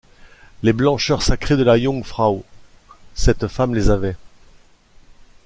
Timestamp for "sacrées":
1.21-1.57